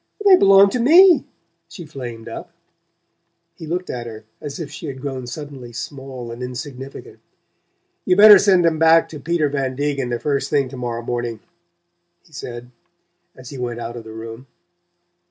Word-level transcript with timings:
"They 0.25 0.35
belong 0.35 0.71
to 0.71 0.79
me!" 0.79 1.25
she 1.69 1.85
flamed 1.85 2.27
up. 2.27 2.51
He 3.53 3.67
looked 3.67 3.91
at 3.91 4.07
her 4.07 4.23
as 4.41 4.59
if 4.59 4.71
she 4.71 4.87
had 4.87 4.99
grown 4.99 5.27
suddenly 5.27 5.71
small 5.73 6.31
and 6.31 6.41
insignificant. 6.41 7.19
"You 8.03 8.15
better 8.15 8.39
send 8.39 8.65
'em 8.65 8.79
back 8.79 9.07
to 9.09 9.19
Peter 9.19 9.47
Van 9.47 9.75
Degen 9.75 10.09
the 10.09 10.19
first 10.19 10.49
thing 10.49 10.69
to 10.69 10.75
morrow 10.75 11.03
morning," 11.03 11.39
he 12.25 12.33
said 12.33 12.71
as 13.35 13.51
he 13.51 13.59
went 13.59 13.79
out 13.79 13.95
of 13.95 14.03
the 14.03 14.11
room. 14.11 14.47